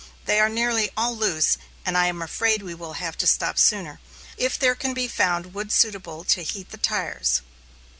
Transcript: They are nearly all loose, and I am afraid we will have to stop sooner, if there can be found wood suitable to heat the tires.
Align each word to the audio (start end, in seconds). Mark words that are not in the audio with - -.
They 0.25 0.39
are 0.39 0.49
nearly 0.49 0.89
all 0.97 1.15
loose, 1.15 1.59
and 1.85 1.95
I 1.95 2.07
am 2.07 2.23
afraid 2.23 2.63
we 2.63 2.73
will 2.73 2.93
have 2.93 3.15
to 3.19 3.27
stop 3.27 3.59
sooner, 3.59 3.99
if 4.35 4.57
there 4.57 4.73
can 4.73 4.95
be 4.95 5.07
found 5.07 5.53
wood 5.53 5.71
suitable 5.71 6.23
to 6.23 6.41
heat 6.41 6.71
the 6.71 6.77
tires. 6.79 7.41